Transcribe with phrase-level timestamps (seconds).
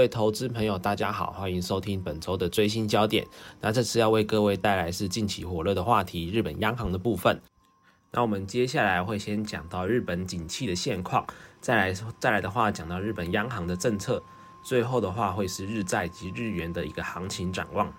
[0.00, 3.22] 各位投资朋友，大家好，欢迎收听本周的最新焦点。
[3.60, 7.38] 那这次要为各位带来是近期火热的话题——日本央行的部分。
[8.10, 11.26] 那我们接下来会先讲到日本景气的现况，
[11.60, 14.22] 再来再来的话讲到日本央行的政策，
[14.64, 17.92] 最后的话会是日债及日元的一个行情展望。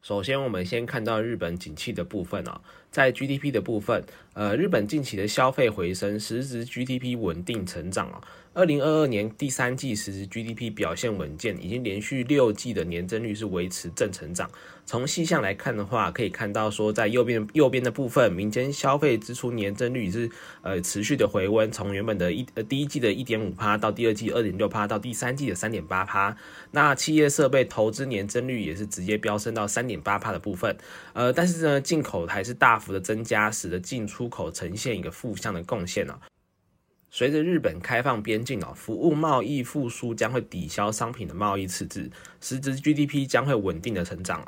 [0.00, 2.60] 首先，我们先看到日本景气的部分啊，
[2.90, 4.02] 在 GDP 的部分，
[4.34, 8.20] 呃，日本近期的消费回升，实质 GDP 稳定成长啊。
[8.54, 14.50] 二零二二年第三季实质 GDP 表现稳健，已经连续六季的年增率是维持正成长。
[14.84, 20.28] 从细项来看的话，可以看到说，在右边右边的部分，民间消费支出年增率是
[20.62, 26.36] 呃持续的回温，从原本的一呃第一季的一点五趴，到第二季二点六趴，到第三季的三点八趴。
[26.72, 30.76] 那企业设备投资年增率也是直接飙升到三点八趴的部分。
[31.12, 36.18] 呃，但是呢，进口还是大幅的增加，使得进出口呈现一个负向的贡献呢。
[37.10, 44.44] 随着日本开放边境哦，服务贸易复苏将会抵消商品的贸易赤字，实质 GDP 将会稳定的成长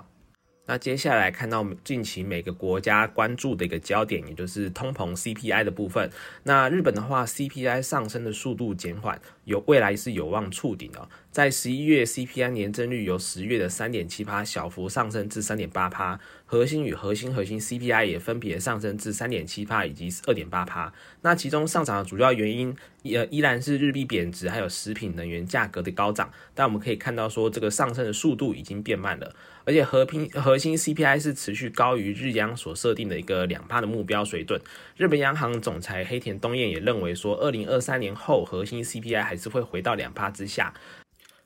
[0.67, 6.09] 那接下来看到近期每个国家关注的一个焦点，也就是通膨 CPI 的部分。
[6.44, 11.09] 那日本的话，CPI 上升的速度减缓，有未来是有望触顶的。
[11.31, 20.92] 在十一月，CPI 年增率由十月的三点七趴小幅上升至三点八趴，核心与核心核心 CPI 也分别上升至三点七趴以及二点八趴。
[21.22, 26.33] 那其中上涨的主要原因，呃，依然是日币贬值，还有食品能源价格的高涨。
[26.53, 29.33] 但我们可以看到说，这个上升的速度已经变慢了。
[29.65, 34.61] 而且和平核心 CPI 是持续高于日央所设定的一个两帕的目标水准。
[34.97, 40.75] 日本央行总裁黑田东彦也认为说，二零二三年后核心 CPI 还是会回到两帕之下。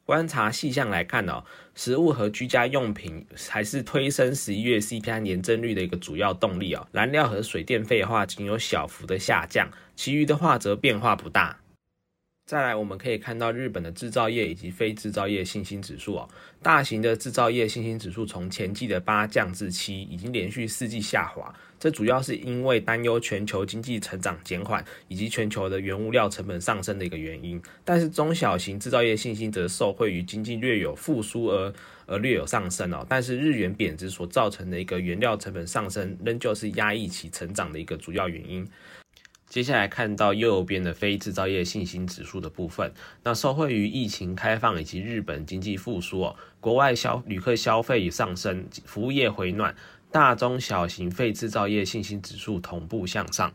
[0.06, 1.42] 观察细项来看哦，
[1.74, 6.86] 食物和居家用品还是推升十一月 CPI 年增率的一个主要动力哦。
[6.92, 11.58] 燃料和水电费的话仅有小幅的下降，其余的话则变化不大。
[12.46, 16.28] 再来，我们可以看到日本的制造业以及非制造业信心指数哦。
[16.62, 21.50] 大型的制造业信心指数从前季的八降至七，已经连续四季下滑。
[21.80, 27.60] 这主要是因为担忧全球经济成长减缓以及全球的原物料成本上升的一个原因。
[27.82, 31.72] 但是中小型制造业信心则受惠于经济略有复苏而
[32.04, 33.06] 而略有上升哦。
[33.08, 38.68] 但是日元贬值所造成的一个原料成本上升，仍旧是压抑其成长的一个主要原因。
[39.54, 42.92] 接下来看到右边的非制造业信心指数的部分，
[43.22, 49.72] 那受惠于疫情开放以及日本经济复苏哦，国外消旅客消费已上升，服务业回暖，
[50.10, 53.54] 大中小型非制造业信心指数同步向上。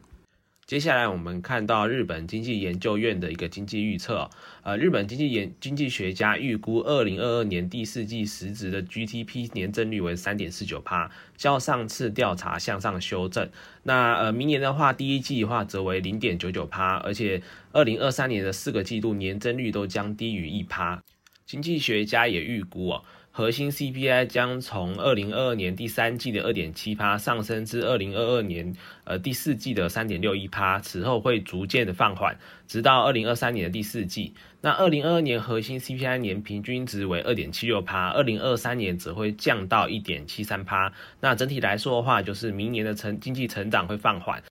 [0.69, 4.29] 接下来我们看到日本经济研究院的一个经济预测，
[4.61, 13.49] 呃，日本经济研经济学家预估二零二二年第四季实质的 GDP 年增率为三点四九帕，较上次调查向上修正。
[13.81, 17.41] 那呃，明年的话，第一季的话则为零点九九帕，而且
[17.71, 21.01] 二零二三年的四个季度年增率都将低于一帕。
[21.47, 23.03] 经济学家也预估哦。
[23.31, 28.75] 核心 CPI 将从二零二二年第三季的二点七趴上升至二零二二年
[29.05, 34.33] 呃第四季的三点六一趴，此后会逐渐的放缓，直到二零二三年的第四季。
[34.61, 40.91] 那二零二二年核心 CPI 年平均值为二点七六趴，二零二三年则会降到一点七三趴。
[41.21, 44.43] 那整体来说的话，就是明年的成经济成长会放缓，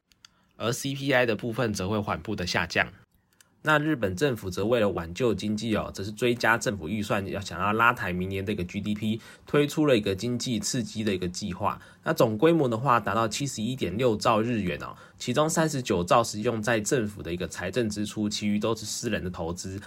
[0.56, 2.88] 而 CPI 的部分则会缓步的下降。
[3.62, 11.78] 那日本政府则为了挽救经济哦，则是追加政府预算，要想要拉抬明年的一个 GDP，推出了一个经济刺激的一个计划。
[12.04, 19.80] 那总规模的话达到七十一点六兆日元哦，其中三十九兆是用在政府的一个财政支出，其余都是私人的投资。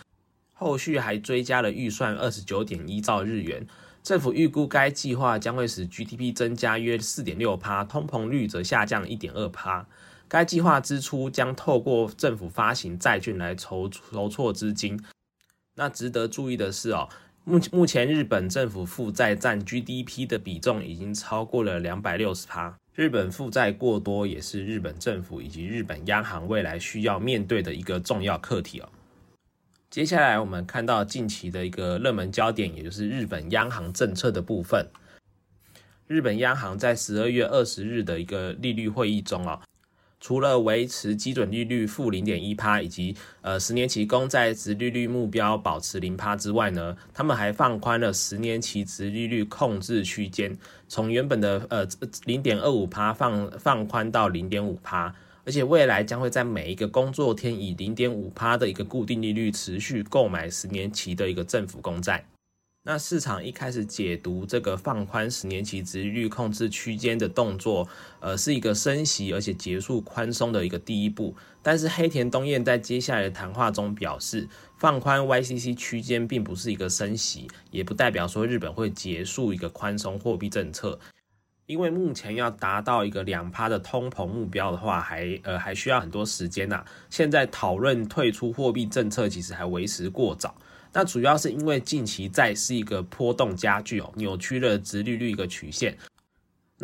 [0.53, 3.65] 后续还追加了预算二十九点一兆日元。
[4.03, 9.87] 政府预估该计划将会使 GDP 增加约四点六趴，通膨率则下降一点二趴。
[10.31, 14.97] 该计划支出将透过政府发行债券来筹筹措资金。
[15.75, 17.09] 那值得注意的是哦，
[17.43, 22.73] 目目前日本政府负债占 GDP 的比重已经超过了两百六十趴。
[22.95, 28.87] 日本负债过多也是日本政府以及日本央行未来需要面对的一个重要课题哦。
[29.89, 34.87] 接下来我们看到近期的一个热门焦点，也就是日本央行政策的部分。
[36.07, 39.61] 日本央行在十二月二十日的一个利率会议中啊。
[40.21, 50.55] 除了维持基准利率负零点一趴，以及呃十年期公债值利率目标保持零趴之外呢，他们还放宽了十年期值利率控制区间，
[50.87, 51.87] 从原本的呃
[52.25, 55.13] 零点二五趴放放宽到零点五趴，
[55.43, 62.23] 而且未来将会在每一个工作天以零点五趴的一个固定利率持续购买十年期的一个政府公债。
[62.83, 67.87] 那市场一开始解读这个放宽十年期殖利率控制区间的动作，
[68.19, 71.35] 呃，是一个升息而且结束宽松的一个第一步。
[71.61, 80.99] 但是黑田东彦在接下来的谈话中表示，放宽 YCC 区间并不是一个升息，也不代表说日本会结束一个宽松货币政策。
[81.67, 86.83] 因为目前要达到一个两趴的通膨目标的话，还呃还需要很多时间呐。
[87.11, 90.55] 现在讨论退出货币政策，其实还为时过早。
[90.93, 95.97] 那主要是因为近期债是一个波动加剧哦，扭曲了直利率一个曲线。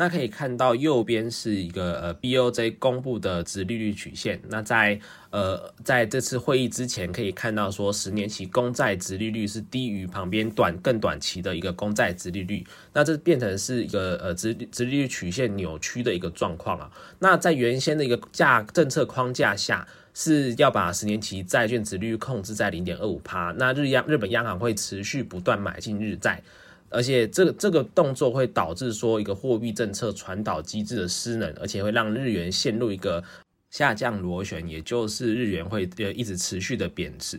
[0.00, 4.40] 那可以看到右边是一个呃 BOJ 公布的直利率曲线。
[4.48, 4.96] 那在
[5.30, 12.64] 呃在这次会议之前，可以看到说十年期公债直利率是低于旁边短更短期的一个公债直利率。
[12.92, 16.88] 那这变成是一个呃直直利率曲线扭曲的一个状况啊。
[17.18, 19.86] 那在原先的一个价政策框架下。
[20.20, 26.42] 是要把十年期债券殖率控制在零点二五趴，那日央日本央行会持续不断买进日债，
[26.88, 33.22] 而且这个这个动作会导致说一个货币政策传导机制的失能，而且会让日元陷入一个
[33.70, 37.38] 下降螺旋，也就是日元会呃一直持续的贬值，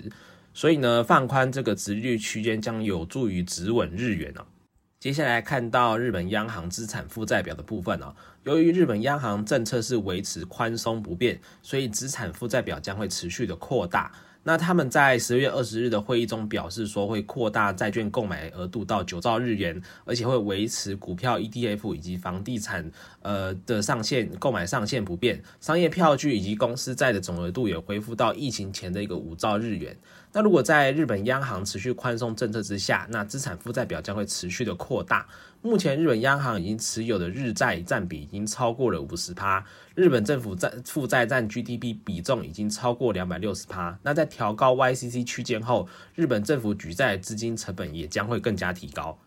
[0.53, 4.45] 所以呢放宽这个殖率区间将有助于止稳日元哦。
[4.99, 8.13] 接下来看到日本央行资产负债表的部分哦，
[8.43, 14.11] 由于日本央行政策是维持宽松不变，所以资产负债表将会持续的扩大。
[14.43, 22.89] 那他们在十月二十日的会议中表示说，会扩大债券购买额度到九兆日元，而且会维持股票 ETF 以及房地产
[23.21, 29.95] 呃的上限购买上限不变，商业票据以及公司债的总额度也恢复到疫情前的一个五兆日元。
[30.31, 35.27] 那如果在日本央行持续宽松政策之下，那资产负债表将会持续的扩大。
[35.61, 39.61] 目前日本央行已经持有的日债占比已经超过了五十趴，
[39.93, 43.99] 日本政府债负债占 GDP 比重已经超过两百六十趴。
[44.03, 45.85] 那在调高 YCC 区间后，
[46.15, 49.19] 日本政府举债资金成本也将会更加提高。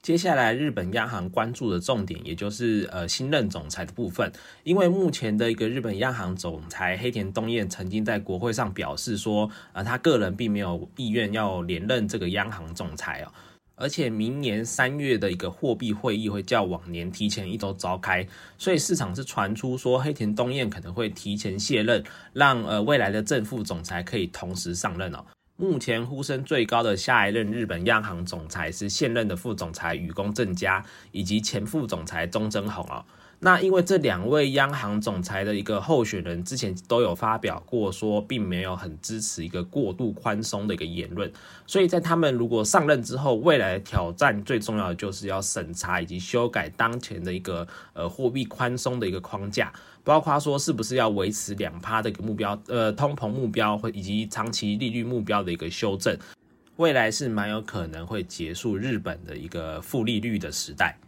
[0.00, 4.32] 接下来，日本央行关注的重点，也就是呃新任总裁的部分。
[4.62, 13.32] 因为目前的一个日本央行总裁黑田东彦曾经在国会上表示说，呃，他个人并没有意愿要连任这个央行总裁哦。
[13.76, 18.26] 而且明年三月的一个货币会议会较往年提前一周召开，
[18.56, 22.02] 所以市场是传出说黑田东彦可能会提前卸任，
[22.32, 25.24] 让呃未来的正副总裁可以同时上任哦。
[25.58, 33.04] 目前呼声最高的下一任日本央行总裁是现任的副总裁宇宫正佳，以及前副总裁中贞弘哦。
[33.38, 41.30] 那因为这两位央行总裁的一个候选人之前都有发表过说，并没有很支持一个过度宽松的一个言论，
[41.66, 49.70] 所以在他们如果上任之后，未来挑战最重要的就是要审查以及修改当前的一个呃货币宽松的一个框架，
[50.02, 56.16] 包括说是不是要维持两趴的一个目标，呃通膨目标或以及长期利率目标的一个修正，
[56.76, 60.98] 未来是蛮有可能会结束日本的一个负利率的时代。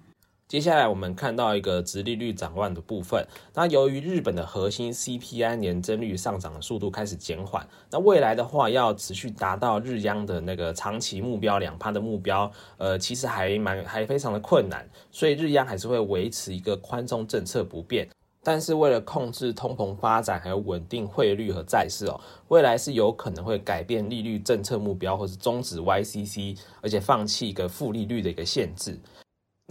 [0.49, 3.23] 接下来我们看到一个直利率展望的部分。
[3.53, 14.89] 那由于日本的核心 CPI 年增率上涨的速度开始减缓，那未来的话要持续达到日央的那个长期目标两趴的目标，呃，其实还蛮还非常的困难。
[15.13, 18.09] 所以日央还是会维持一个宽松政策不变。
[18.43, 22.19] 但是为了控制通膨发展，还有稳定汇率和债市哦，
[22.49, 28.99] 未来是有可能会改变利率政策目标，或是终止 YCC，而且放弃一个负利率的一个限制。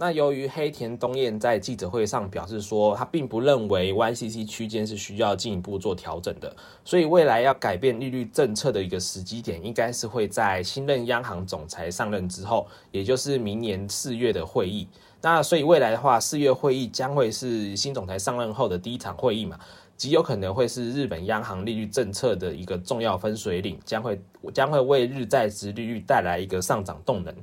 [0.00, 14.86] 那由于黑田东彦在记者会上表示说，他并不认为 YCC 区间是需要进一步做调整的，所以未来要改变利率政策的一个时机点，应该是会在新任央行总裁上任之后，也就是明年四月的会议。
[15.20, 19.58] 那所以未来的话，四月会议将会是新总裁上任后的第一场会议嘛，
[19.96, 24.20] 极有可能会是日本央行利率政策的一个重要分水岭，将会
[24.54, 27.34] 将会为日债值利率带来一个上涨动能。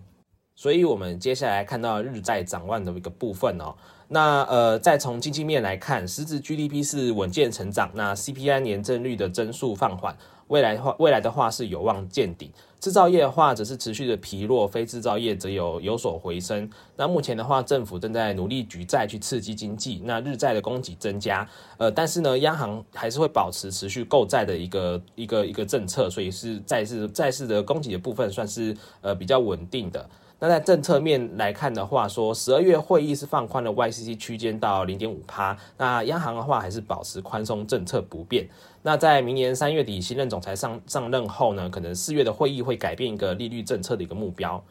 [0.55, 3.75] 所以，我们接下来看到日债展望的一个部分哦。
[4.07, 10.15] 那呃，再从经济面来看，实质 GDP 是稳健成长，那 CPI 年增率的增速放缓，
[10.47, 12.49] 未来的话，未来的话是有望见顶。
[12.79, 16.69] 制造业的话则是持续的疲弱，非制造业则有有所回升。
[16.95, 21.45] 那目前的话，政府正在努力举债去刺激经济，那日债的供给增加，
[21.77, 30.07] 呃，但是呢，央行还是会保持持续购债的一个一个一个政策，所以是债市债市的供给的部分算是呃比较稳定的。
[30.37, 38.47] 那在政策面来看的话，说十二月会议是放宽了 YCC 区间到零点五趴，那央行的话还是保持宽松政策不变。
[38.83, 44.63] 那在明年三月底新任总裁上上任后呢，可能四月的会议会改变一个利率政策的一个目标。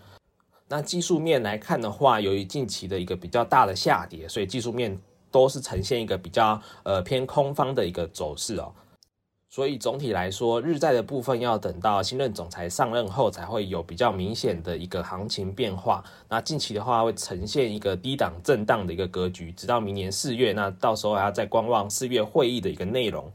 [0.68, 4.97] 那技术面来看的话，由于近期的一个比较大的下跌，所以技术面
[5.30, 8.73] 都是呈现一个比较呃偏空方的一个走势哦。
[9.54, 16.02] 所以总体来说，日债的部分要等到新任总裁上任后，才会有比较明显的一个行情变化。
[16.28, 20.50] 那近期的话，会呈现一个低档震荡的一个格局，直到明年四月。
[20.54, 23.30] 那到时候还要再观望四月会议的一个内容。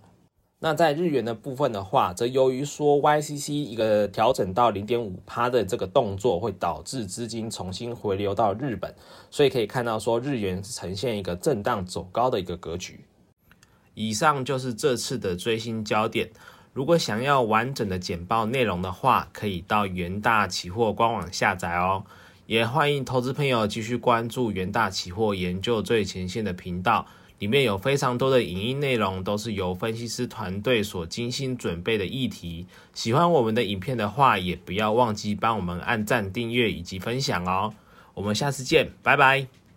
[0.59, 8.93] 那在日元的部分的话，则由于说 YCC 一个调整到零点五趴的这个动作，会导致资金重新回流到日本，
[9.31, 13.05] 所以可以看到说日元呈现一个震荡走高的一个格局。
[13.99, 16.29] 以上就是这次的最新焦点。
[16.71, 22.05] 如果想要完整的简报内容的话，可以到元大期货官网下载哦。
[22.45, 27.05] 也欢迎投资朋友继续关注元大期货研究最前线的频道，
[27.39, 32.67] 里面有非常多的影音内容，都是由分析师团队所精心准备的议题。
[32.93, 37.73] 喜欢我们的影片的话，也不要忘记帮我们按赞、订阅以及分享哦。
[38.13, 39.68] 我们下次见，拜拜。